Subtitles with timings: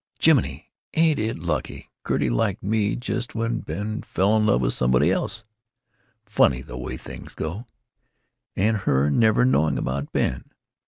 [0.19, 0.71] Jiminy!
[0.95, 5.45] ain't it lucky Gertie liked me just when Ben fell in love with somebody else!
[6.25, 7.67] Funny the way things go;
[8.55, 10.45] and her never knowing about Ben."